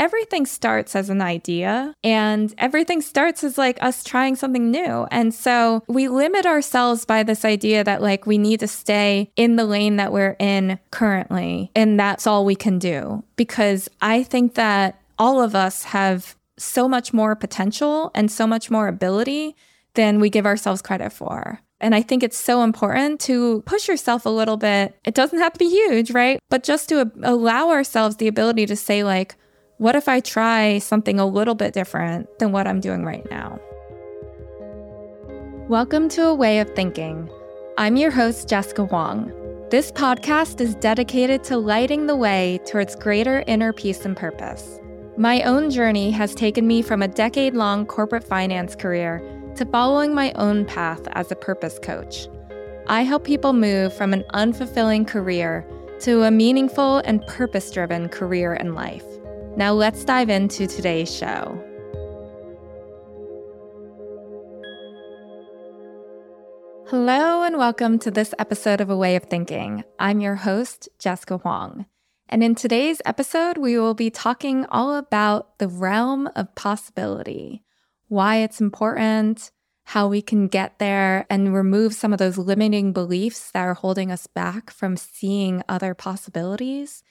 [0.00, 5.06] everything starts as an idea and everything starts as like us trying something new.
[5.10, 9.56] And so we limit ourselves by this idea that like we need to stay in
[9.56, 11.70] the lane that we're in currently.
[11.76, 13.22] And that's all we can do.
[13.36, 18.70] Because I think that all of us have so much more potential and so much
[18.70, 19.54] more ability
[19.94, 21.60] than we give ourselves credit for.
[21.78, 24.98] And I think it's so important to push yourself a little bit.
[25.04, 26.38] It doesn't have to be huge, right?
[26.48, 29.34] But just to allow ourselves the ability to say, like,
[29.80, 33.58] what if I try something a little bit different than what I'm doing right now?
[35.70, 37.30] Welcome to A Way of Thinking.
[37.78, 39.32] I'm your host, Jessica Hwang.
[39.70, 44.78] This podcast is dedicated to lighting the way towards greater inner peace and purpose.
[45.16, 49.22] My own journey has taken me from a decade long corporate finance career
[49.54, 52.28] to following my own path as a purpose coach.
[52.86, 55.66] I help people move from an unfulfilling career
[56.00, 59.09] to a meaningful and purpose driven career and life.
[59.56, 61.60] Now, let's dive into today's show.
[66.86, 69.82] Hello, and welcome to this episode of A Way of Thinking.
[69.98, 71.86] I'm your host, Jessica Hwang.
[72.28, 77.64] And in today's episode, we will be talking all about the realm of possibility,
[78.06, 79.50] why it's important,
[79.82, 84.12] how we can get there, and remove some of those limiting beliefs that are holding
[84.12, 87.02] us back from seeing other possibilities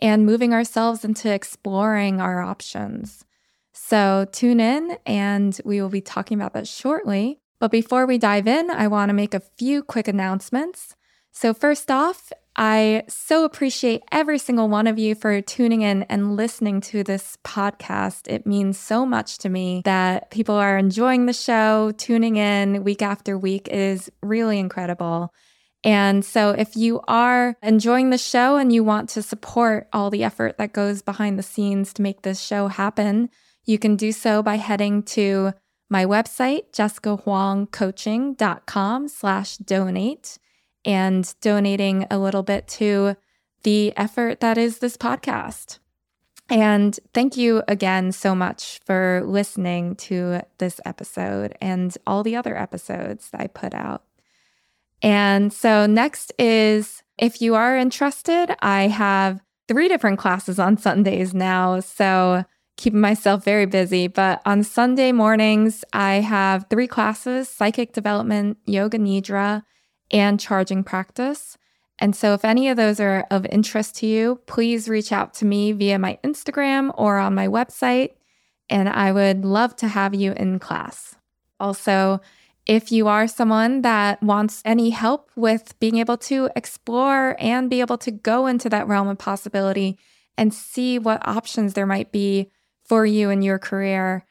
[0.00, 3.24] and moving ourselves into exploring our options.
[3.72, 7.40] So tune in and we will be talking about that shortly.
[7.60, 10.94] But before we dive in, I want to make a few quick announcements.
[11.32, 16.34] So, first off, I so appreciate every single one of you for tuning in and
[16.34, 18.26] listening to this podcast.
[18.26, 23.02] It means so much to me that people are enjoying the show, tuning in week
[23.02, 25.32] after week is really incredible.
[25.84, 30.24] And so, if you are enjoying the show and you want to support all the
[30.24, 33.30] effort that goes behind the scenes to make this show happen,
[33.64, 35.52] you can do so by heading to
[35.88, 40.38] my website, jessicahwangcoaching.com slash donate
[40.84, 43.16] and donating a little bit to
[43.62, 45.78] the effort that is this podcast.
[46.48, 52.56] And thank you again so much for listening to this episode and all the other
[52.56, 54.04] episodes I put out.
[55.02, 61.34] And so, next is if you are interested, I have three different classes on Sundays
[61.34, 61.80] now.
[61.80, 62.44] So,
[62.76, 64.06] keeping myself very busy.
[64.08, 69.64] But on Sunday mornings, I have three classes psychic development, yoga nidra,
[70.10, 71.58] and charging practice.
[71.98, 75.44] And so, if any of those are of interest to you, please reach out to
[75.44, 78.12] me via my Instagram or on my website.
[78.70, 81.16] And I would love to have you in class.
[81.58, 82.20] Also,
[82.68, 87.80] if you are someone that wants any help with being able to explore and be
[87.80, 89.98] able to go into that realm of possibility
[90.36, 92.52] and see what options there might be
[92.84, 94.26] for you in your career,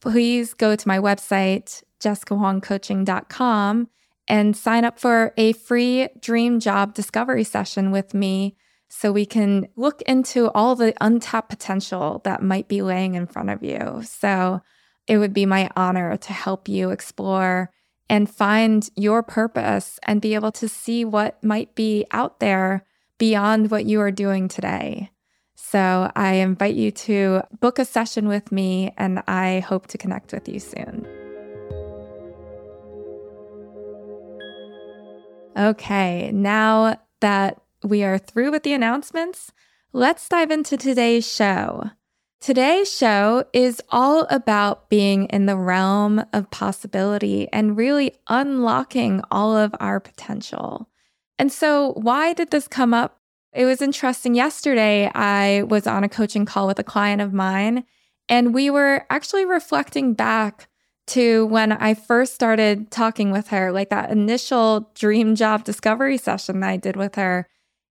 [0.00, 3.88] please go to my website, jessicahwangcoaching.com,
[4.28, 8.56] and sign up for a free dream job discovery session with me
[8.88, 13.50] so we can look into all the untapped potential that might be laying in front
[13.50, 14.02] of you.
[14.04, 14.60] So,
[15.06, 17.70] it would be my honor to help you explore
[18.08, 22.84] and find your purpose and be able to see what might be out there
[23.18, 25.10] beyond what you are doing today.
[25.54, 30.32] So I invite you to book a session with me, and I hope to connect
[30.32, 31.06] with you soon.
[35.56, 39.50] Okay, now that we are through with the announcements,
[39.92, 41.90] let's dive into today's show.
[42.40, 49.56] Today's show is all about being in the realm of possibility and really unlocking all
[49.56, 50.88] of our potential.
[51.38, 53.20] And so, why did this come up?
[53.52, 54.34] It was interesting.
[54.34, 57.84] Yesterday, I was on a coaching call with a client of mine,
[58.28, 60.68] and we were actually reflecting back
[61.08, 66.60] to when I first started talking with her, like that initial dream job discovery session
[66.60, 67.48] that I did with her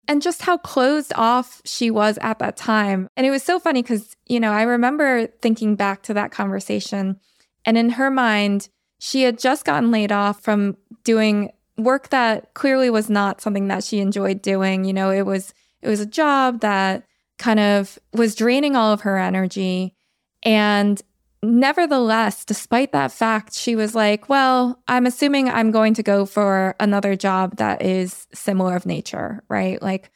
[0.07, 3.07] and just how closed off she was at that time.
[3.15, 7.19] And it was so funny because, you know, I remember thinking back to that conversation,
[7.65, 8.69] and in her mind,
[8.99, 13.83] she had just gotten laid off from doing work that clearly was not something that
[13.83, 14.85] she enjoyed doing.
[14.85, 17.03] You know, it was it was a job that
[17.37, 19.93] kind of was draining all of her energy
[20.43, 21.01] and
[21.43, 26.75] Nevertheless, despite that fact, she was like, Well, I'm assuming I'm going to go for
[26.79, 29.81] another job that is similar of nature, right?
[29.81, 30.11] Like,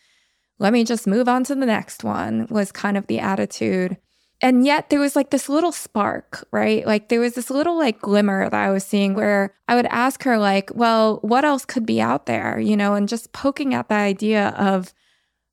[0.59, 3.97] let me just move on to the next one, was kind of the attitude.
[4.41, 6.85] And yet there was like this little spark, right?
[6.85, 10.23] Like there was this little like glimmer that I was seeing where I would ask
[10.23, 13.89] her, like, well, what else could be out there, you know, and just poking at
[13.89, 14.93] the idea of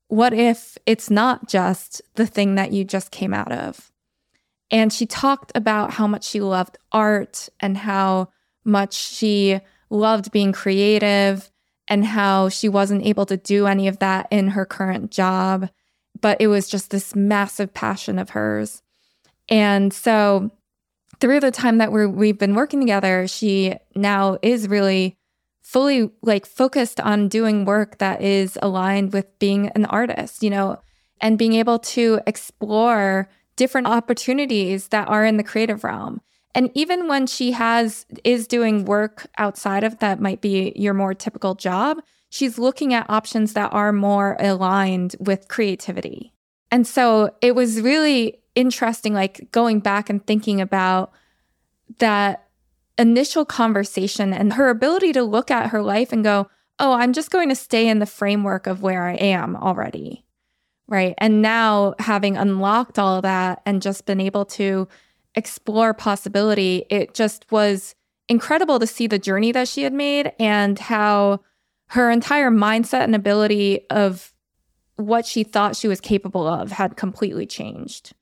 [0.07, 3.91] what if it's not just the thing that you just came out of?
[4.69, 8.29] And she talked about how much she loved art and how
[8.65, 9.59] much she
[9.89, 11.49] loved being creative
[11.87, 15.69] and how she wasn't able to do any of that in her current job.
[16.19, 18.81] But it was just this massive passion of hers.
[19.47, 20.51] And so
[21.19, 25.17] through the time that we're, we've been working together, she now is really
[25.61, 30.79] fully like focused on doing work that is aligned with being an artist, you know,
[31.21, 36.21] and being able to explore different opportunities that are in the creative realm.
[36.55, 41.13] And even when she has is doing work outside of that might be your more
[41.13, 41.99] typical job,
[42.29, 46.33] she's looking at options that are more aligned with creativity.
[46.71, 51.11] And so it was really interesting, like going back and thinking about
[51.99, 52.47] that
[52.97, 56.49] initial conversation and her ability to look at her life and go,
[56.79, 60.23] oh, I'm just going to stay in the framework of where I am already.
[60.89, 61.15] Right.
[61.17, 64.87] And now having unlocked all that and just been able to
[65.35, 67.93] explore possibility, it just was
[68.29, 71.41] incredible to see the journey that she had made and how
[71.89, 74.33] her entire mindset and ability of
[74.95, 78.13] what she thought she was capable of had completely changed.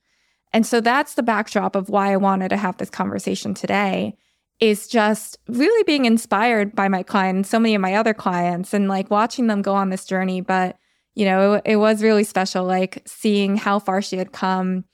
[0.51, 4.15] And so that's the backdrop of why I wanted to have this conversation today
[4.59, 8.87] is just really being inspired by my clients, so many of my other clients and
[8.87, 10.77] like watching them go on this journey, but
[11.15, 14.85] you know, it, it was really special like seeing how far she had come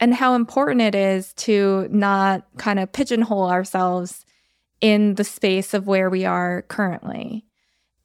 [0.00, 4.24] and how important it is to not kind of pigeonhole ourselves
[4.80, 7.44] in the space of where we are currently.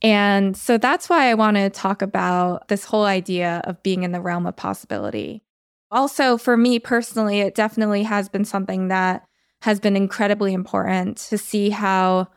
[0.01, 4.11] And so that's why I want to talk about this whole idea of being in
[4.11, 5.43] the realm of possibility.
[5.91, 9.25] Also, for me personally, it definitely has been something that
[9.61, 12.27] has been incredibly important to see how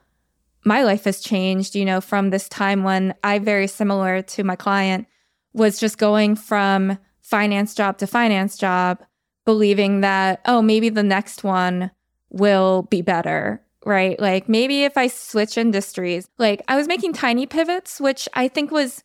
[0.65, 4.57] my life has changed, you know, from this time when I, very similar to my
[4.57, 5.07] client,
[5.55, 9.03] was just going from finance job to finance job,
[9.47, 11.91] believing that, oh, maybe the next one
[12.31, 14.19] will be better, right?
[14.21, 18.71] Like maybe if I switch industries, like I was making tiny pivots, which I think
[18.71, 19.03] was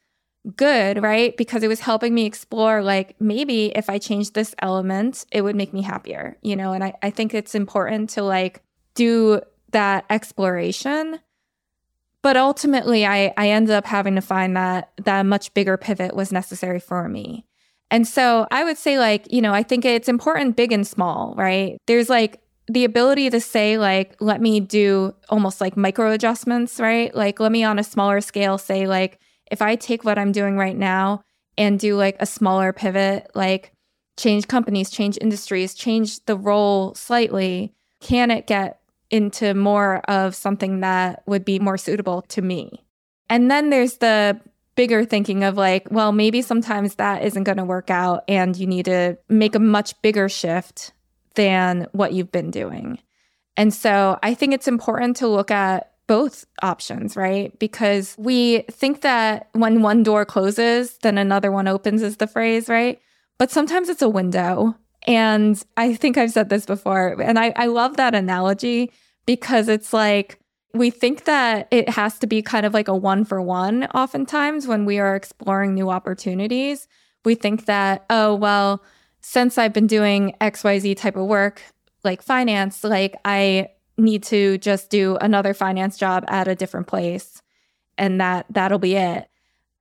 [0.56, 1.36] good, right?
[1.38, 5.56] Because it was helping me explore, like, maybe if I change this element, it would
[5.56, 6.72] make me happier, you know?
[6.72, 8.64] And I, I think it's important to like
[8.96, 9.42] do
[9.72, 11.20] that exploration.
[12.22, 16.32] But ultimately, I, I ended up having to find that that much bigger pivot was
[16.32, 17.46] necessary for me.
[17.92, 21.34] And so I would say, like, you know, I think it's important, big and small,
[21.38, 21.78] right?
[21.88, 27.14] There's like the ability to say, like, let me do almost like micro adjustments, right?
[27.16, 29.20] Like, let me on a smaller scale say, like,
[29.50, 31.24] if I take what I'm doing right now
[31.58, 33.72] and do like a smaller pivot, like
[34.18, 38.79] change companies, change industries, change the role slightly, can it get
[39.12, 42.84] into more of something that would be more suitable to me?
[43.30, 44.40] And then there's the
[44.76, 48.66] bigger thinking of like, well, maybe sometimes that isn't going to work out and you
[48.66, 50.94] need to make a much bigger shift
[51.36, 52.98] than what you've been doing.
[53.58, 57.58] And so I think it's important to look at both options, right?
[57.60, 62.68] Because we think that when one door closes, then another one opens, is the phrase,
[62.68, 63.00] right?
[63.38, 64.76] But sometimes it's a window.
[65.08, 68.92] And I think I've said this before, and I, I love that analogy
[69.26, 70.40] because it's like
[70.74, 74.68] we think that it has to be kind of like a one for one, oftentimes
[74.68, 76.88] when we are exploring new opportunities.
[77.26, 78.84] We think that, oh, well,
[79.22, 81.62] since I've been doing XYZ type of work,
[82.04, 87.42] like finance, like I need to just do another finance job at a different place
[87.98, 89.30] and that that'll be it.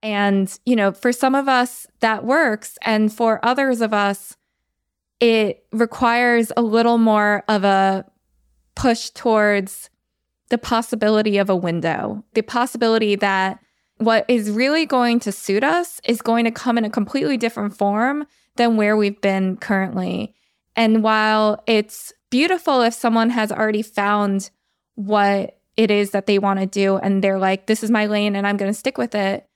[0.03, 4.35] And you know, for some of us that works and for others of us
[5.19, 8.05] it requires a little more of a
[8.75, 9.89] push towards
[10.49, 13.59] the possibility of a window, the possibility that
[13.97, 17.77] what is really going to suit us is going to come in a completely different
[17.77, 20.33] form than where we've been currently.
[20.75, 24.49] And while it's beautiful if someone has already found
[24.95, 28.35] what it is that they want to do and they're like, this is my lane
[28.35, 29.48] and I'm going to stick with it.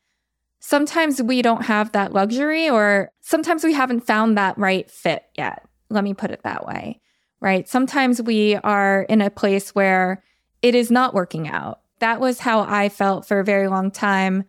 [0.65, 5.67] Sometimes we don't have that luxury, or sometimes we haven't found that right fit yet.
[5.89, 7.01] Let me put it that way,
[7.41, 7.67] right?
[7.67, 10.24] Sometimes we are in a place where
[10.62, 11.82] it is not working out.
[12.00, 14.46] That was how I felt for a very long time.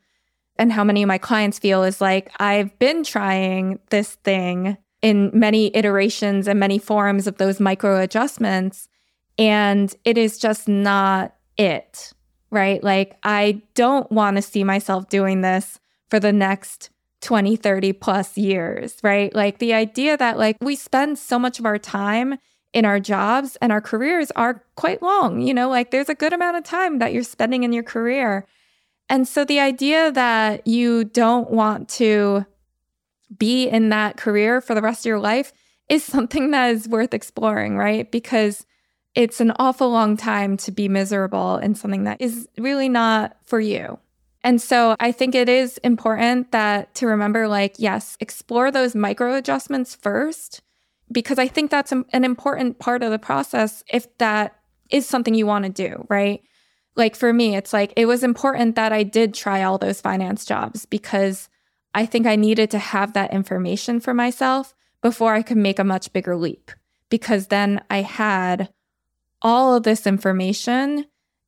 [0.56, 5.32] And how many of my clients feel is like, I've been trying this thing in
[5.34, 8.88] many iterations and many forms of those micro adjustments.
[9.36, 12.12] And it is just not it,
[12.52, 12.82] right?
[12.84, 18.36] Like, I don't want to see myself doing this for the next 20, 30 plus
[18.36, 19.34] years, right?
[19.34, 22.36] Like, the idea that, like, we spend so much of our time
[22.72, 26.32] in our jobs and our careers are quite long, you know, like, there's a good
[26.32, 28.46] amount of time that you're spending in your career.
[29.08, 32.46] And so the idea that you don't want to
[33.36, 35.52] be in that career for the rest of your life
[35.88, 38.10] is something that is worth exploring, right?
[38.10, 38.66] Because
[39.14, 43.60] it's an awful long time to be miserable in something that is really not for
[43.60, 43.98] you.
[44.44, 49.34] And so I think it is important that to remember like yes, explore those micro
[49.34, 50.60] adjustments first
[51.10, 54.54] because I think that's an important part of the process if that
[54.90, 56.42] is something you want to do, right?
[56.94, 60.44] Like for me, it's like it was important that I did try all those finance
[60.44, 61.48] jobs because
[61.94, 65.84] I think I needed to have that information for myself before I could make a
[65.84, 66.70] much bigger leap
[67.08, 68.72] because then I had
[69.40, 71.06] all of this information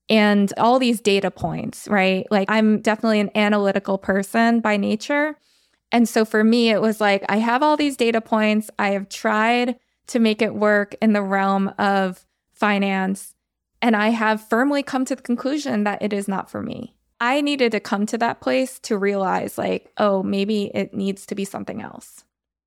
[0.08, 2.26] and all these data points, right?
[2.30, 5.36] Like I'm definitely an analytical person by nature.
[5.92, 8.70] And so for me, it was like, I have all these data points.
[8.78, 9.76] I have tried
[10.08, 13.34] to make it work in the realm of finance.
[13.82, 16.96] And I have firmly come to the conclusion that it is not for me.
[17.20, 21.34] I needed to come to that place to realize, like, oh, maybe it needs to
[21.34, 22.24] be something else.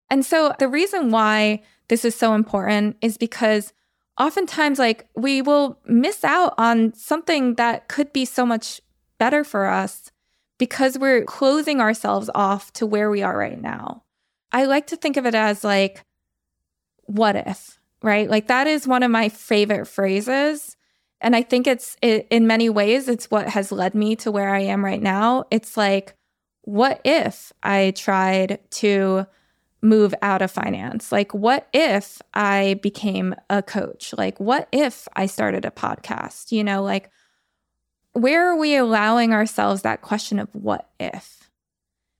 [0.10, 3.74] And so the reason why this is so important is because
[4.20, 8.82] oftentimes like we will miss out on something that could be so much
[9.18, 10.12] better for us
[10.58, 14.04] because we're closing ourselves off to where we are right now.
[14.52, 16.04] I like to think of it as like,
[17.04, 18.30] what if, right?
[18.30, 20.76] Like that is one of my favorite phrases.
[21.22, 24.54] And I think it's it, in many ways, it's what has led me to where
[24.54, 25.46] I am right now.
[25.52, 26.16] It's like,
[26.64, 29.28] what if I tried to
[29.82, 31.12] move out of finance?
[31.12, 34.14] Like, what if I became a coach?
[34.18, 36.52] Like, what if I started a podcast?
[36.52, 37.10] You know, like,
[38.14, 41.50] where are we allowing ourselves that question of what if?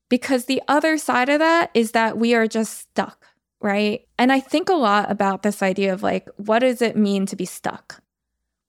[0.08, 3.28] Because the other side of that is that we are just stuck,
[3.60, 4.08] right?
[4.18, 7.36] And I think a lot about this idea of like, what does it mean to
[7.36, 8.02] be stuck?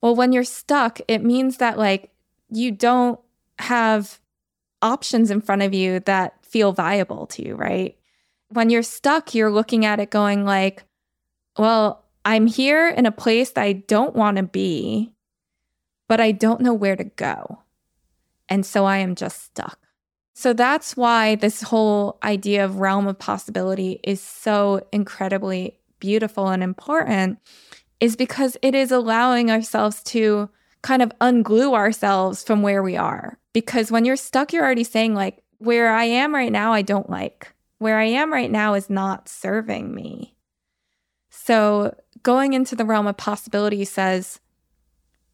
[0.03, 2.11] Well, when you're stuck, it means that like
[2.51, 3.21] you don't
[3.59, 4.19] have
[4.83, 7.97] options in front of you that feel viable to you, right?
[8.51, 10.85] When you're stuck, you're looking at it going like,
[11.59, 15.13] well, I'm here in a place that I don't want to be,
[16.09, 17.63] but I don't know where to go.
[18.49, 19.79] And so I am just stuck.
[20.35, 26.63] So that's why this whole idea of realm of possibility is so incredibly beautiful and
[26.63, 27.39] important,
[28.01, 30.49] is because it is allowing ourselves to
[30.83, 33.39] kind of unglue ourselves from where we are.
[33.53, 37.11] Because when you're stuck, you're already saying, like, where I am right now, I don't
[37.11, 40.37] like where I am right now is not serving me.
[41.31, 44.39] So going into the realm of possibility says,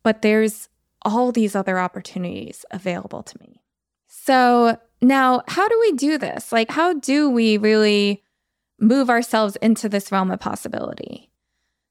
[0.05, 0.69] but there's
[1.03, 3.61] all these other opportunities available to me.
[4.07, 6.53] So now, how do we do this?
[6.53, 8.23] Like, how do we really
[8.79, 11.31] move ourselves into this realm of possibility?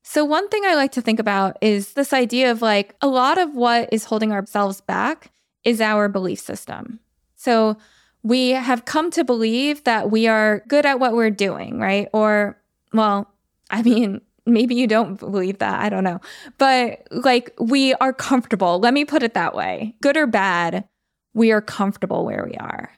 [0.03, 3.37] So, one thing I like to think about is this idea of like a lot
[3.37, 5.31] of what is holding ourselves back
[5.65, 6.99] is our belief system.
[7.35, 7.77] So,
[8.25, 12.09] we have come to believe that we are good at what we're doing, right?
[12.11, 12.59] Or,
[12.91, 13.31] well,
[13.69, 15.79] I mean, maybe you don't believe that.
[15.79, 16.19] I don't know.
[16.57, 18.79] But like, we are comfortable.
[18.79, 20.87] Let me put it that way good or bad,
[21.35, 22.91] we are comfortable where we are.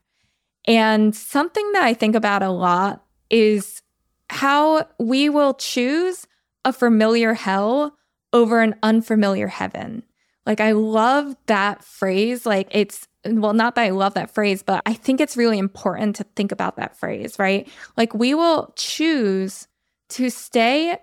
[0.65, 3.81] And something that I think about a lot is
[4.29, 6.25] how we will choose
[6.63, 7.98] a familiar hell
[8.31, 10.03] over an unfamiliar heaven.
[10.46, 12.46] Like, I love that phrase.
[12.46, 16.15] Like, it's well, not that I love that phrase, but I think it's really important
[16.17, 17.67] to think about that phrase, right?
[17.95, 19.67] Like we will choose
[20.09, 20.97] to stay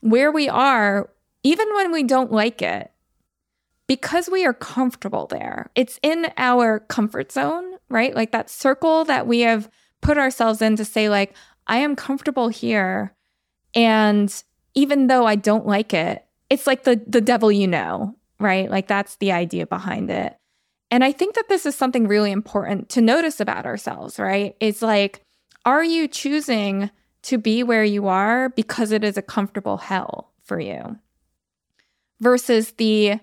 [0.00, 1.10] where we are,
[1.42, 2.90] even when we don't like it,
[3.86, 5.70] because we are comfortable there.
[5.74, 8.14] It's in our comfort zone, right?
[8.14, 11.34] Like that circle that we have put ourselves in to say, like,
[11.66, 13.14] I am comfortable here.
[13.74, 14.32] And
[14.74, 18.70] even though I don't like it, it's like the the devil you know, right?
[18.70, 20.36] Like that's the idea behind it.
[20.90, 24.56] And I think that this is something really important to notice about ourselves, right?
[24.60, 25.22] It's like,
[25.64, 26.90] are you choosing
[27.22, 30.98] to be where you are because it is a comfortable hell for you?
[32.20, 33.20] Versus the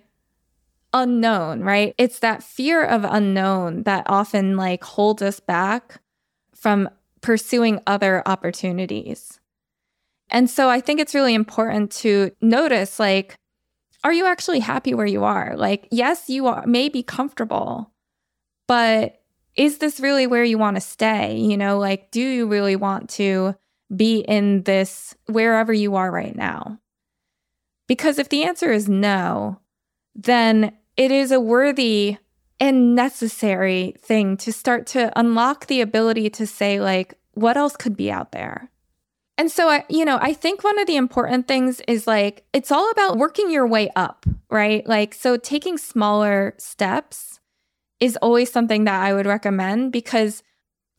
[0.94, 1.94] unknown, right?
[1.98, 6.00] It's that fear of unknown that often like holds us back
[6.56, 6.90] from
[7.22, 9.40] pursuing other opportunities.
[10.30, 13.36] And so I think it's really important to notice like
[14.08, 15.58] are you actually happy where you are?
[15.58, 17.92] Like, yes, you are, may be comfortable,
[18.66, 19.22] but
[19.58, 21.36] is this really where you want to stay?
[21.36, 23.58] You know, like, do you really want to
[23.94, 26.80] be in this wherever you are right now?
[27.90, 29.60] Because if the answer is no,
[30.16, 32.16] then it is a worthy
[32.62, 37.98] and necessary thing to start to unlock the ability to say, like, what else could
[37.98, 38.72] be out there?
[39.38, 42.72] And so, I, you know, I think one of the important things is like, it's
[42.72, 44.86] all about working your way up, right?
[44.88, 47.40] Like, so taking smaller steps
[48.00, 50.42] is always something that I would recommend because,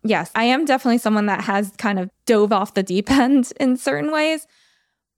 [0.04, 3.76] yes, I am definitely someone that has kind of dove off the deep end in
[3.76, 4.46] certain ways.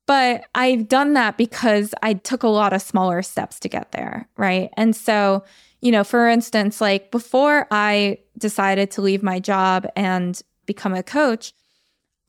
[0.07, 4.29] But I've done that because I took a lot of smaller steps to get there.
[4.37, 4.71] Right.
[4.77, 5.45] And so,
[5.83, 11.03] you know, for instance, like before I decided to leave my job and become a
[11.03, 11.53] coach,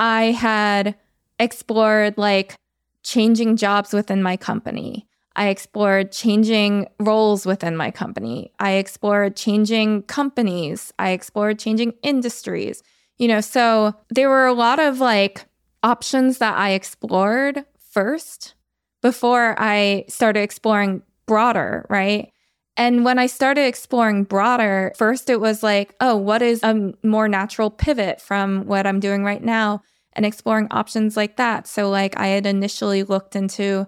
[0.01, 0.95] I had
[1.39, 2.55] explored like
[3.03, 5.07] changing jobs within my company.
[5.35, 8.51] I explored changing roles within my company.
[8.59, 10.91] I explored changing companies.
[10.97, 12.81] I explored changing industries.
[13.19, 15.45] You know, so there were a lot of like
[15.83, 18.55] options that I explored first
[19.03, 22.31] before I started exploring broader, right?
[22.75, 27.27] And when I started exploring broader, first it was like, oh, what is a more
[27.27, 29.83] natural pivot from what I'm doing right now?
[30.13, 31.67] And exploring options like that.
[31.67, 33.87] So, like, I had initially looked into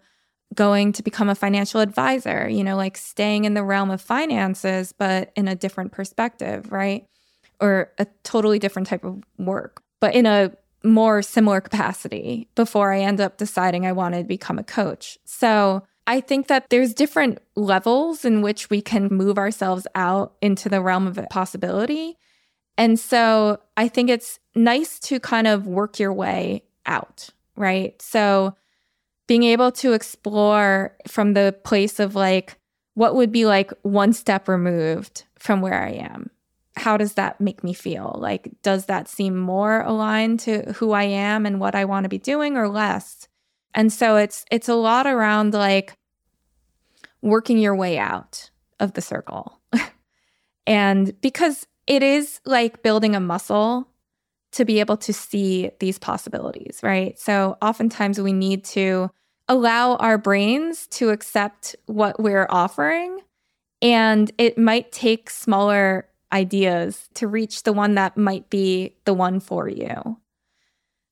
[0.54, 4.94] going to become a financial advisor, you know, like staying in the realm of finances,
[4.94, 7.06] but in a different perspective, right?
[7.60, 10.52] Or a totally different type of work, but in a
[10.84, 15.18] more similar capacity before I end up deciding I wanted to become a coach.
[15.24, 20.68] So I think that there's different levels in which we can move ourselves out into
[20.68, 22.18] the realm of possibility.
[22.78, 28.00] And so I think it's nice to kind of work your way out, right?
[28.02, 28.56] So
[29.28, 32.58] being able to explore from the place of like,
[32.96, 36.30] what would be like one step removed from where I am?
[36.76, 38.16] how does that make me feel?
[38.18, 42.10] Like, does that seem more aligned to who I am and what I want to
[42.10, 43.28] be doing or less?
[43.76, 45.98] And so it's it's a lot around like
[47.22, 48.50] working your way out
[48.80, 49.60] of the circle.
[50.68, 53.88] and because it is like building a muscle
[54.54, 57.18] to be able to see these possibilities, right?
[57.20, 59.10] So oftentimes we need to
[59.48, 63.20] allow our brains to accept what we're offering
[63.82, 69.40] and it might take smaller ideas to reach the one that might be the one
[69.40, 70.18] for you.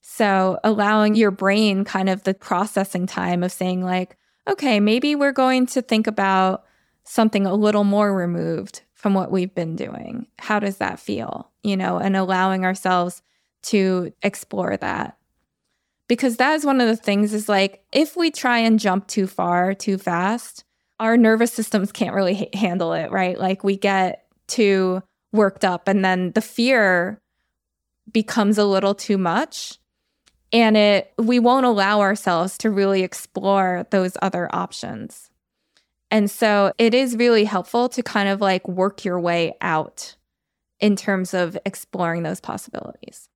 [0.01, 5.31] So, allowing your brain kind of the processing time of saying, like, okay, maybe we're
[5.31, 6.63] going to think about
[7.03, 10.27] something a little more removed from what we've been doing.
[10.37, 11.49] How does that feel?
[11.63, 13.23] You know, and allowing ourselves
[13.63, 15.17] to explore that.
[16.07, 19.25] Because that is one of the things is like, if we try and jump too
[19.25, 20.65] far too fast,
[20.99, 23.39] our nervous systems can't really ha- handle it, right?
[23.39, 25.01] Like, we get to
[25.33, 27.21] worked up and then the fear
[28.11, 29.79] becomes a little too much
[30.51, 35.30] and it we won't allow ourselves to really explore those other options.
[36.11, 40.15] And so it is really helpful to kind of like work your way out
[40.79, 43.29] in terms of exploring those possibilities.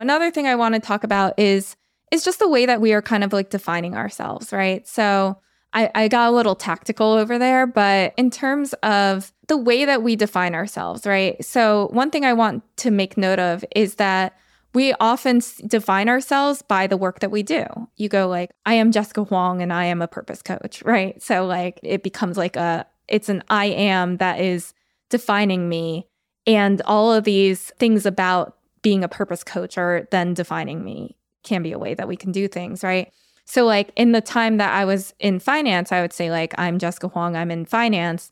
[0.00, 1.76] Another thing I want to talk about is
[2.10, 4.86] is just the way that we are kind of like defining ourselves, right?
[4.88, 5.38] So
[5.72, 10.02] I, I got a little tactical over there, but in terms of the way that
[10.02, 11.42] we define ourselves, right?
[11.44, 14.36] So, one thing I want to make note of is that
[14.72, 17.64] we often define ourselves by the work that we do.
[17.96, 21.20] You go like, I am Jessica Hwang and I am a purpose coach, right?
[21.22, 24.72] So, like, it becomes like a, it's an I am that is
[25.08, 26.06] defining me.
[26.46, 31.62] And all of these things about being a purpose coach are then defining me, can
[31.62, 33.12] be a way that we can do things, right?
[33.44, 36.78] So, like in the time that I was in finance, I would say, like, I'm
[36.78, 38.30] Jessica Hwang, I'm in finance.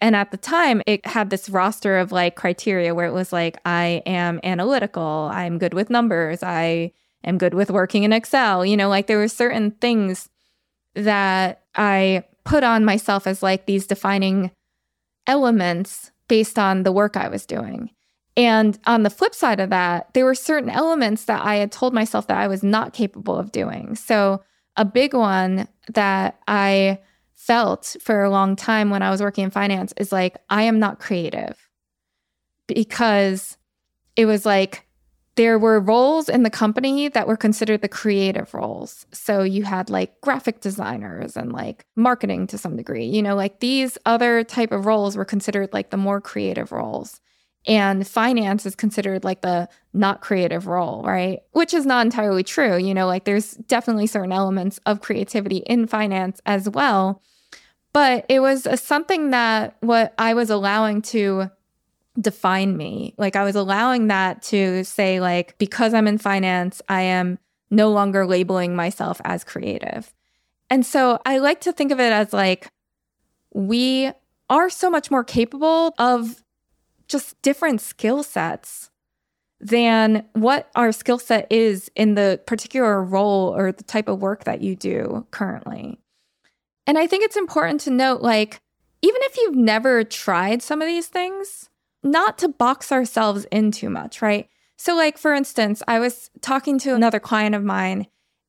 [0.00, 3.58] And at the time, it had this roster of like criteria where it was like,
[3.64, 6.92] I am analytical, I'm good with numbers, I
[7.24, 8.66] am good with working in Excel.
[8.66, 10.28] You know, like there were certain things
[10.94, 14.50] that I put on myself as like these defining
[15.26, 17.90] elements based on the work I was doing.
[18.36, 21.94] And on the flip side of that, there were certain elements that I had told
[21.94, 23.94] myself that I was not capable of doing.
[23.94, 24.42] So
[24.76, 26.98] a big one that I
[27.46, 30.78] felt for a long time when I was working in finance is like, I am
[30.78, 31.68] not creative
[32.66, 33.58] because
[34.16, 34.86] it was like
[35.36, 39.04] there were roles in the company that were considered the creative roles.
[39.12, 43.60] So you had like graphic designers and like marketing to some degree, you know, like
[43.60, 47.20] these other type of roles were considered like the more creative roles
[47.66, 51.40] and finance is considered like the not creative role, right?
[51.52, 52.76] Which is not entirely true.
[52.76, 57.22] You know, like there's definitely certain elements of creativity in finance as well.
[57.94, 61.50] But it was a, something that what I was allowing to
[62.20, 63.14] define me.
[63.16, 67.38] Like I was allowing that to say like because I'm in finance, I am
[67.70, 70.12] no longer labeling myself as creative.
[70.68, 72.68] And so I like to think of it as like
[73.52, 74.10] we
[74.50, 76.42] are so much more capable of
[77.06, 78.90] just different skill sets
[79.60, 84.44] than what our skill set is in the particular role or the type of work
[84.44, 86.00] that you do currently.
[86.86, 88.60] And I think it's important to note like,
[89.02, 91.68] even if you've never tried some of these things,
[92.02, 94.48] not to box ourselves in too much, right?
[94.76, 98.06] So, like, for instance, I was talking to another client of mine,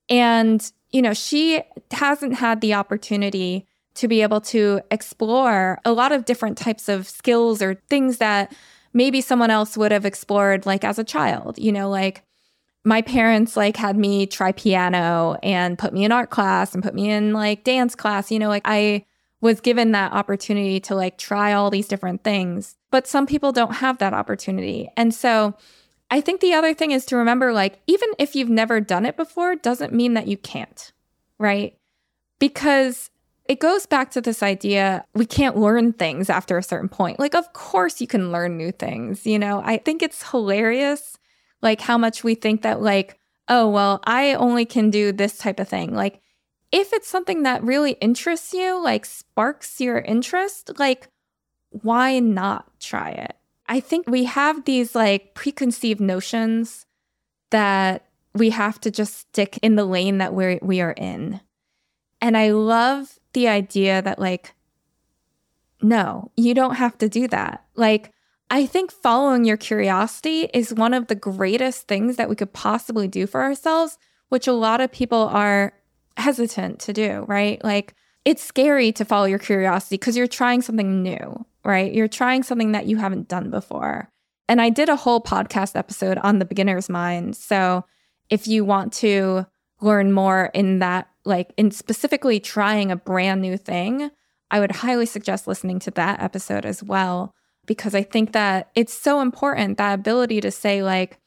[0.09, 6.11] and you know, she hasn't had the opportunity to be able to explore a lot
[6.11, 8.53] of different types of skills or things that
[8.93, 12.23] maybe someone else would have explored like as a child, you know, like
[12.85, 16.93] my parents like had me try piano and put me in art class and put
[16.93, 19.05] me in like dance class, you know, like I
[19.41, 22.77] was given that opportunity to like try all these different things.
[22.91, 24.89] But some people don't have that opportunity.
[24.95, 25.55] And so
[26.11, 29.17] I think the other thing is to remember like, even if you've never done it
[29.17, 30.93] before, doesn't mean that you can't,
[31.39, 31.75] right?
[32.39, 33.09] Because
[33.45, 37.19] it goes back to this idea we can't learn things after a certain point.
[37.19, 39.25] Like, of course, you can learn new things.
[39.25, 41.17] You know, I think it's hilarious,
[41.65, 45.60] like, how much we think that, like, oh, well, I only can do this type
[45.60, 45.93] of thing.
[45.93, 46.21] Like,
[46.71, 51.10] if it's something that really interests you, like, sparks your interest, like,
[51.82, 53.36] why not try it?
[53.67, 56.86] I think we have these like preconceived notions
[57.51, 61.41] that we have to just stick in the lane that we're we are in.
[62.21, 64.54] And I love the idea that like
[65.82, 67.65] no, you don't have to do that.
[67.75, 68.12] Like
[68.49, 73.08] I think following your curiosity is one of the greatest things that we could possibly
[73.08, 73.97] do for ourselves,
[74.29, 75.73] which a lot of people are
[76.17, 77.63] hesitant to do, right?
[77.63, 81.91] Like it's scary to follow your curiosity because you're trying something new right?
[81.91, 84.10] You're trying something that you haven't done before.
[84.47, 87.36] And I did a whole podcast episode on the beginner's mind.
[87.36, 87.84] So
[88.29, 89.47] if you want to
[89.81, 94.12] learn more in that, like in specifically trying a brand new thing,
[94.51, 97.34] I would highly suggest listening to that episode as well,
[97.65, 101.19] because I think that it's so important that ability to say, like,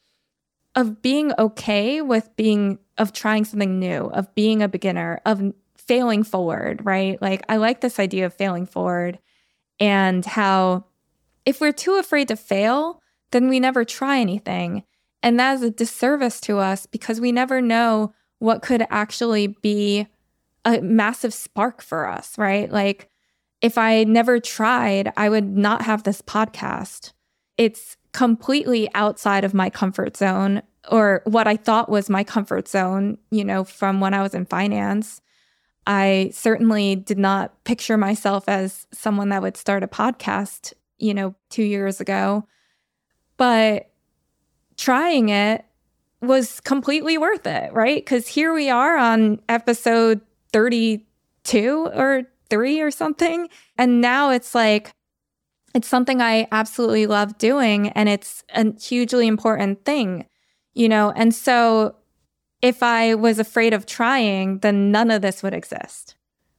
[0.75, 6.23] of being okay with being, of trying something new, of being a beginner, of failing
[6.23, 7.21] forward, right?
[7.21, 9.19] Like, I like this idea of failing forward
[9.79, 10.85] and how
[11.45, 14.83] if we're too afraid to fail, then we never try anything.
[15.23, 20.07] And that is a disservice to us because we never know what could actually be
[20.63, 22.71] a massive spark for us, right?
[22.71, 23.08] Like,
[23.61, 27.13] if I never tried, I would not have this podcast.
[27.57, 33.17] It's completely outside of my comfort zone or what I thought was my comfort zone,
[33.31, 35.21] you know, from when I was in finance.
[35.85, 41.35] I certainly did not picture myself as someone that would start a podcast, you know,
[41.49, 42.47] two years ago.
[43.37, 43.89] But
[44.77, 45.65] trying it
[46.21, 47.97] was completely worth it, right?
[47.97, 50.21] Because here we are on episode
[50.53, 53.49] 32 or three or something.
[53.77, 54.91] And now it's like,
[55.75, 57.89] it's something I absolutely love doing.
[57.89, 60.25] And it's a hugely important thing,
[60.73, 61.11] you know?
[61.15, 61.95] And so
[62.61, 66.15] if I was afraid of trying, then none of this would exist,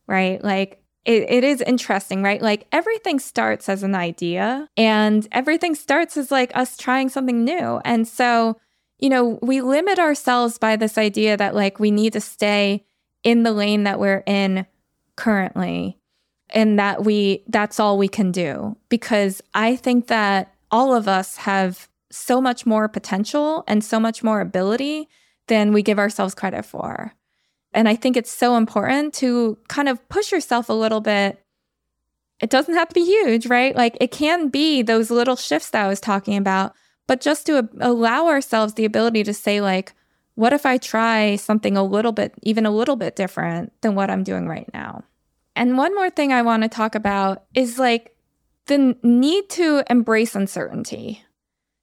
[0.07, 0.43] right?
[0.43, 2.41] Like it, it is interesting, right?
[2.41, 7.81] Like everything starts as an idea and everything starts as like us trying something new.
[7.85, 8.59] And so,
[8.99, 12.85] you know, we limit ourselves by this idea that like we need to stay
[13.23, 14.67] in the lane that we're in
[15.21, 15.99] currently
[16.49, 21.37] and that we that's all we can do because I think that all of us
[21.37, 25.09] have so much more potential and so much more ability
[25.47, 27.13] than we give ourselves credit for.
[27.75, 31.45] And I think it's so important to kind of push yourself a little bit.
[32.41, 33.77] It doesn't have to be huge, right?
[33.77, 36.75] Like it can be those little shifts that I was talking about,
[37.07, 39.93] but just to allow ourselves the ability to say, like,
[40.41, 44.09] what if I try something a little bit, even a little bit different than what
[44.09, 45.05] I'm doing right now?
[45.55, 48.17] And one more thing I want to talk about is like
[48.65, 51.23] the need to embrace uncertainty.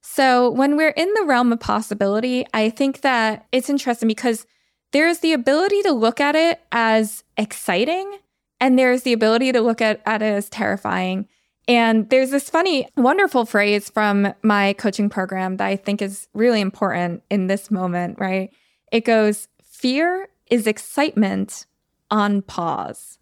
[0.01, 4.47] So, when we're in the realm of possibility, I think that it's interesting because
[4.91, 8.17] there's the ability to look at it as exciting,
[8.59, 11.27] and there's the ability to look at, at it as terrifying.
[11.67, 16.61] And there's this funny, wonderful phrase from my coaching program that I think is really
[16.61, 18.51] important in this moment, right?
[18.91, 21.65] It goes, Fear is excitement
[22.09, 23.19] on pause.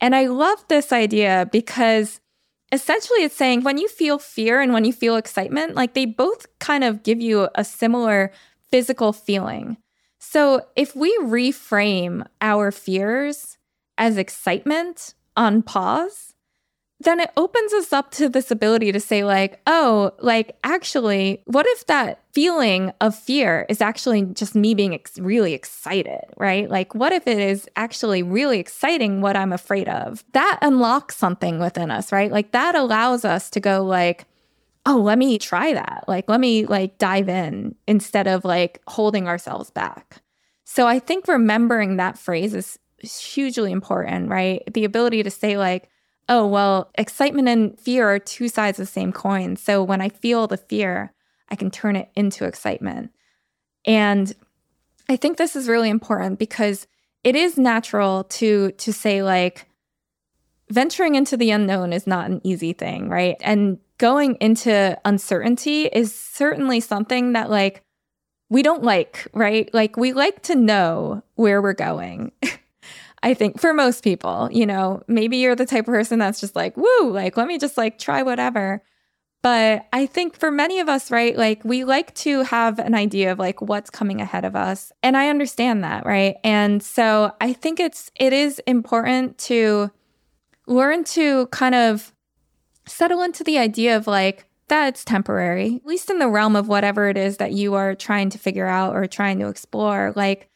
[0.00, 2.20] And I love this idea because
[2.72, 6.46] essentially it's saying when you feel fear and when you feel excitement, like they both
[6.58, 8.32] kind of give you a similar
[8.70, 9.76] physical feeling.
[10.18, 13.58] So if we reframe our fears
[13.98, 16.33] as excitement on pause,
[17.04, 21.66] then it opens us up to this ability to say, like, oh, like, actually, what
[21.66, 26.68] if that feeling of fear is actually just me being ex- really excited, right?
[26.68, 30.24] Like, what if it is actually really exciting what I'm afraid of?
[30.32, 32.32] That unlocks something within us, right?
[32.32, 34.26] Like, that allows us to go, like,
[34.86, 36.04] oh, let me try that.
[36.08, 40.22] Like, let me like dive in instead of like holding ourselves back.
[40.64, 44.62] So I think remembering that phrase is hugely important, right?
[44.72, 45.88] The ability to say, like,
[46.28, 49.56] oh, well, excitement and fear are two sides of the same coin.
[49.56, 51.12] So when I feel the fear,
[51.50, 53.10] I can turn it into excitement.
[53.84, 54.34] And
[55.08, 56.86] I think this is really important because
[57.22, 59.66] it is natural to to say like
[60.70, 63.36] venturing into the unknown is not an easy thing, right?
[63.40, 67.82] And going into uncertainty is certainly something that like
[68.48, 69.72] we don't like, right?
[69.72, 72.32] Like we like to know where we're going.
[73.24, 76.54] I think for most people, you know, maybe you're the type of person that's just
[76.54, 78.82] like, woo, like let me just like try whatever.
[79.42, 83.32] But I think for many of us, right, like we like to have an idea
[83.32, 84.92] of like what's coming ahead of us.
[85.02, 86.36] And I understand that, right?
[86.44, 89.90] And so I think it's it is important to
[90.66, 92.12] learn to kind of
[92.86, 96.68] settle into the idea of like that it's temporary, at least in the realm of
[96.68, 100.12] whatever it is that you are trying to figure out or trying to explore.
[100.14, 100.50] Like,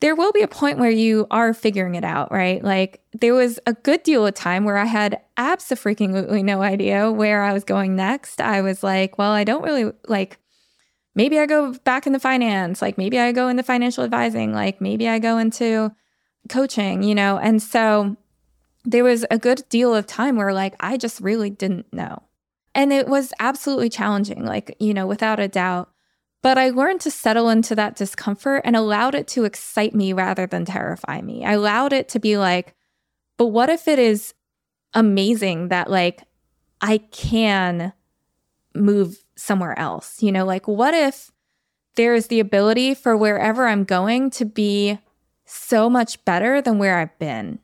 [0.00, 2.64] there will be a point where you are figuring it out, right?
[2.64, 7.42] Like, there was a good deal of time where I had absolutely no idea where
[7.42, 8.40] I was going next.
[8.40, 10.38] I was like, well, I don't really like,
[11.14, 15.08] maybe I go back into finance, like, maybe I go into financial advising, like, maybe
[15.08, 15.92] I go into
[16.48, 17.38] coaching, you know?
[17.38, 18.16] And so
[18.84, 22.22] there was a good deal of time where like I just really didn't know.
[22.74, 25.90] And it was absolutely challenging, like, you know, without a doubt.
[26.42, 30.46] But I learned to settle into that discomfort and allowed it to excite me rather
[30.46, 31.44] than terrify me.
[31.44, 32.74] I allowed it to be like,
[33.36, 34.34] but what if it is
[34.94, 36.22] amazing that like
[36.80, 37.92] I can
[38.74, 40.22] move somewhere else?
[40.22, 41.30] You know, like what if
[41.96, 44.98] there is the ability for wherever I'm going to be
[45.44, 47.58] so much better than where I've been?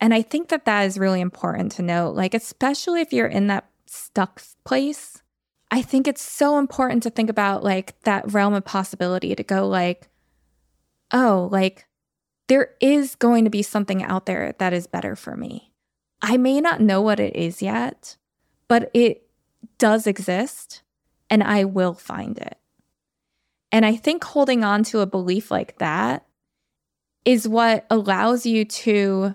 [0.00, 3.46] And I think that that is really important to note, like, especially if you're in
[3.48, 5.21] that stuck place.
[5.72, 9.66] I think it's so important to think about like that realm of possibility to go,
[9.66, 10.10] like,
[11.12, 11.86] oh, like,
[12.48, 15.72] there is going to be something out there that is better for me.
[16.20, 18.18] I may not know what it is yet,
[18.68, 19.26] but it
[19.78, 20.82] does exist
[21.30, 22.58] and I will find it.
[23.72, 26.26] And I think holding on to a belief like that
[27.24, 29.34] is what allows you to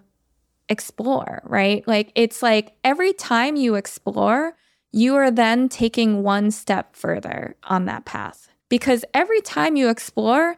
[0.70, 1.88] explore, right?
[1.88, 4.56] Like it's like every time you explore,
[4.98, 8.50] you are then taking one step further on that path.
[8.70, 10.58] Because every time you explore,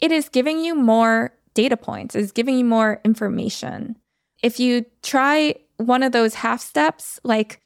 [0.00, 3.96] it is giving you more data points, is giving you more information.
[4.42, 7.60] If you try one of those half steps, like,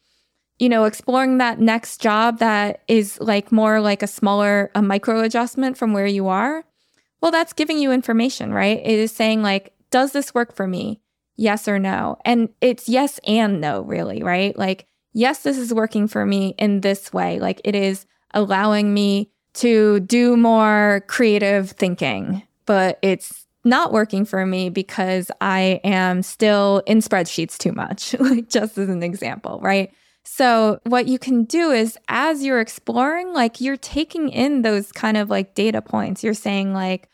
[0.58, 5.20] you know, exploring that next job that is like more like a smaller, a micro
[5.20, 6.64] adjustment from where you are,
[7.20, 8.78] well, that's giving you information, right?
[8.78, 11.00] It is saying, like, does this work for me?
[11.40, 12.18] yes or no.
[12.24, 14.56] And it's yes and no, really, right?
[14.56, 17.38] Like, yes, this is working for me in this way.
[17.38, 24.46] Like, it is allowing me to do more creative thinking, but it's not working for
[24.46, 29.92] me because I am still in spreadsheets too much, like just as an example, right?
[30.22, 35.16] So, what you can do is as you're exploring, like you're taking in those kind
[35.16, 36.22] of like data points.
[36.22, 37.08] You're saying, like,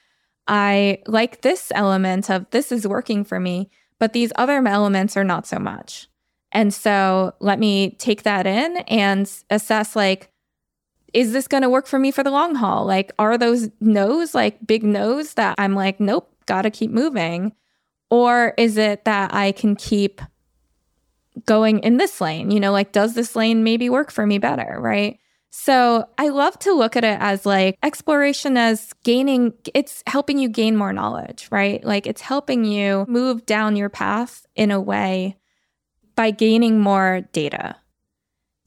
[0.48, 3.70] I like this element of this is working for me.
[3.98, 6.08] But these other elements are not so much.
[6.56, 10.30] And so let me take that in and assess like,
[11.12, 12.86] is this going to work for me for the long haul?
[12.86, 17.52] Like, are those no's like big no's that I'm like, nope, got to keep moving?
[18.08, 20.22] Or is it that I can keep
[21.44, 22.50] going in this lane?
[22.50, 24.78] You know, like, does this lane maybe work for me better?
[24.80, 25.18] Right.
[25.50, 30.48] So I love to look at it as like exploration as gaining, it's helping you
[30.48, 31.84] gain more knowledge, right?
[31.84, 35.36] Like it's helping you move down your path in a way
[36.16, 37.76] by gaining more data.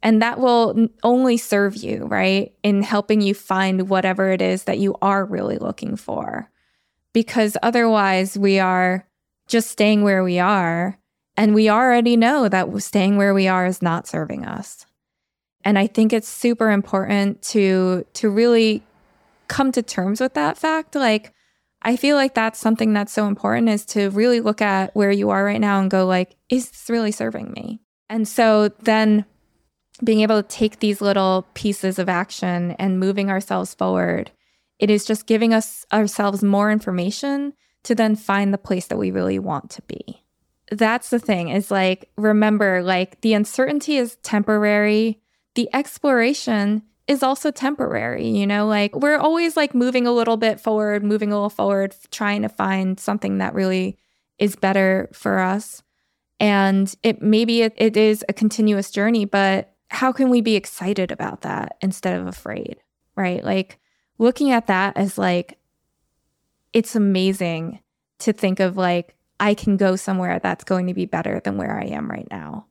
[0.01, 2.53] And that will only serve you, right?
[2.63, 6.49] In helping you find whatever it is that you are really looking for.
[7.11, 9.05] Because otherwise, we are
[9.47, 10.97] just staying where we are.
[11.35, 14.85] And we already know that staying where we are is not serving us.
[15.65, 18.83] And I think it's super important to to really
[19.47, 20.95] come to terms with that fact.
[20.95, 21.33] Like
[21.81, 25.29] I feel like that's something that's so important is to really look at where you
[25.29, 27.79] are right now and go like, is this really serving me?
[28.09, 29.25] And so then
[30.03, 34.31] being able to take these little pieces of action and moving ourselves forward,
[34.77, 39.11] it is just giving us ourselves more information to then find the place that we
[39.11, 40.23] really want to be.
[40.71, 45.21] That's the thing is like, remember, like the uncertainty is temporary
[45.55, 50.59] the exploration is also temporary, you know, like we're always like moving a little bit
[50.59, 53.97] forward, moving a little forward, trying to find something that really
[54.37, 55.81] is better for us.
[56.39, 61.11] And it maybe it, it is a continuous journey, but how can we be excited
[61.11, 62.77] about that instead of afraid?
[63.15, 63.43] Right?
[63.43, 63.79] Like
[64.19, 65.57] looking at that as like
[66.73, 67.79] it's amazing
[68.19, 71.75] to think of like I can go somewhere that's going to be better than where
[71.75, 72.67] I am right now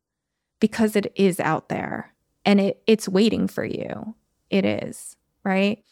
[0.60, 4.14] because it is out there and it it's waiting for you.
[4.50, 5.82] It is, right?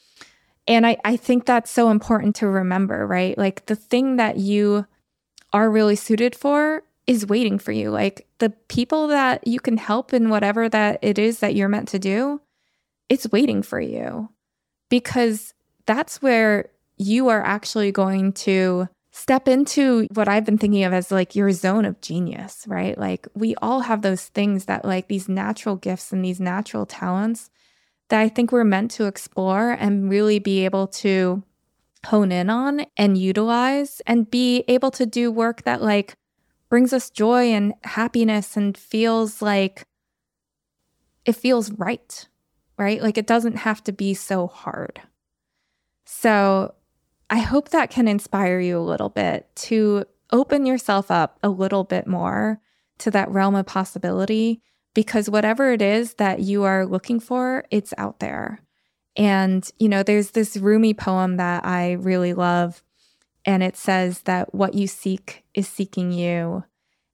[0.68, 3.36] And I, I think that's so important to remember, right?
[3.38, 4.86] Like the thing that you
[5.52, 7.90] are really suited for is waiting for you.
[7.90, 11.88] Like the people that you can help in whatever that it is that you're meant
[11.88, 12.40] to do,
[13.08, 14.30] it's waiting for you
[14.90, 15.54] because
[15.86, 21.10] that's where you are actually going to step into what I've been thinking of as
[21.10, 22.98] like your zone of genius, right?
[22.98, 27.50] Like we all have those things that like these natural gifts and these natural talents
[28.08, 31.42] that I think we're meant to explore and really be able to
[32.06, 36.16] hone in on and utilize and be able to do work that like
[36.68, 39.86] brings us joy and happiness and feels like
[41.24, 42.28] it feels right,
[42.78, 43.02] right?
[43.02, 45.00] Like it doesn't have to be so hard.
[46.04, 46.74] So
[47.28, 51.82] I hope that can inspire you a little bit to open yourself up a little
[51.82, 52.60] bit more
[52.98, 54.62] to that realm of possibility
[54.96, 58.62] because whatever it is that you are looking for, it's out there.
[59.14, 62.82] And, you know, there's this Rumi poem that I really love
[63.44, 66.64] and it says that what you seek is seeking you.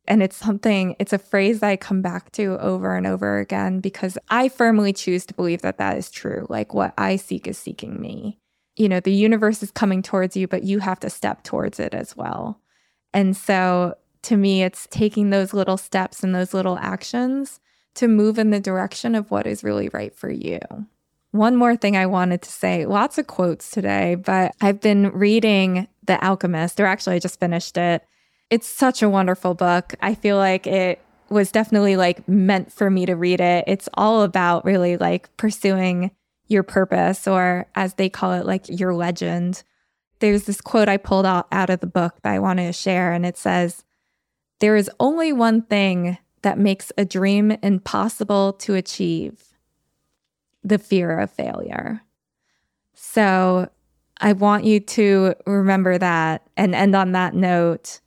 [0.06, 3.80] And it's something, it's a phrase that I come back to over and over again
[3.80, 6.46] because I firmly choose to believe that that is true.
[6.48, 8.38] Like what I seek is seeking me.
[8.76, 11.94] You know, the universe is coming towards you, but you have to step towards it
[11.94, 12.60] as well.
[13.12, 17.58] And so to me, it's taking those little steps and those little actions
[17.94, 20.58] to move in the direction of what is really right for you.
[21.32, 25.88] One more thing I wanted to say lots of quotes today, but I've been reading
[26.04, 28.04] The Alchemist, or actually, I just finished it.
[28.50, 29.94] It's such a wonderful book.
[30.02, 31.00] I feel like it
[31.30, 33.64] was definitely like meant for me to read it.
[33.66, 36.10] It's all about really like pursuing
[36.48, 39.62] your purpose, or as they call it, like your legend.
[40.18, 43.12] There's this quote I pulled out, out of the book that I wanted to share,
[43.12, 43.84] and it says,
[44.60, 49.54] There is only one thing that makes a dream impossible to achieve
[50.62, 52.02] the fear of failure.
[52.94, 53.68] So
[54.20, 58.00] I want you to remember that and end on that note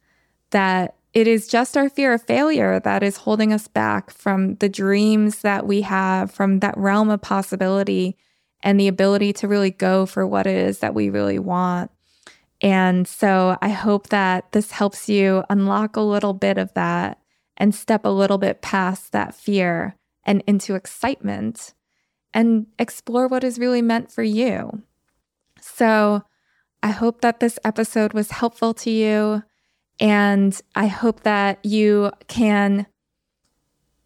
[0.52, 4.70] that it is just our fear of failure that is holding us back from the
[4.70, 8.18] dreams that we have, from that realm of possibility
[8.62, 11.92] and the ability to really go for what it is that we really want.
[12.62, 17.20] And so I hope that this helps you unlock a little bit of that
[17.58, 21.74] and step a little bit past that fear and into excitement
[22.34, 24.82] and explore what is really meant for you.
[25.62, 26.24] So,
[26.84, 29.44] I hope that this episode was helpful to you.
[30.00, 32.86] And I hope that you can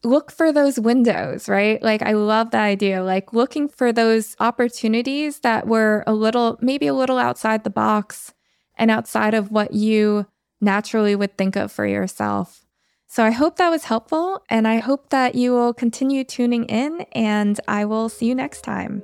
[0.04, 1.82] look for those windows, right?
[1.84, 6.88] Like, I love that idea, like looking for those opportunities that were a little, maybe
[6.88, 8.34] a little outside the box
[8.76, 10.26] and outside of what you
[10.62, 12.66] naturally would think of for yourself.
[13.12, 17.08] So I hope that was helpful and I hope that you will continue tuning in
[17.13, 19.02] and I will see you next time.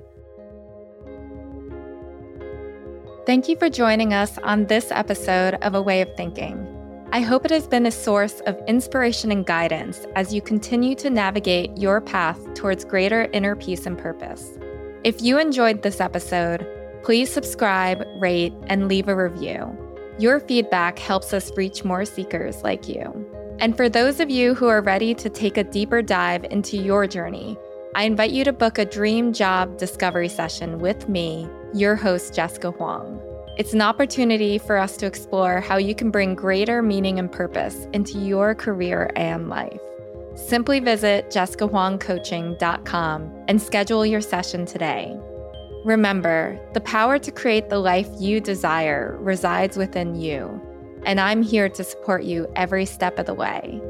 [3.25, 6.67] Thank you for joining us on this episode of A Way of Thinking.
[7.13, 11.09] I hope it has been a source of inspiration and guidance as you continue to
[11.09, 14.51] navigate your path towards greater inner peace and purpose.
[15.03, 16.67] If you enjoyed this episode,
[17.01, 19.75] please subscribe, rate, and leave a review.
[20.19, 23.34] Your feedback helps us reach more seekers like you.
[23.59, 27.07] And for those of you who are ready to take a deeper dive into your
[27.07, 27.57] journey,
[27.95, 32.71] I invite you to book a dream job discovery session with me, your host, Jessica
[32.71, 33.21] Hwang.
[33.57, 37.87] It's an opportunity for us to explore how you can bring greater meaning and purpose
[37.93, 39.79] into your career and life.
[40.35, 45.17] Simply visit jessicahwangcoaching.com and schedule your session today.
[45.85, 50.61] Remember, the power to create the life you desire resides within you
[51.05, 53.81] and I'm here to support you every step of the way.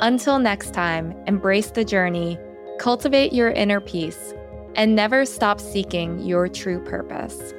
[0.00, 2.38] Until next time, embrace the journey,
[2.78, 4.32] cultivate your inner peace,
[4.76, 7.52] and never stop seeking your true purpose.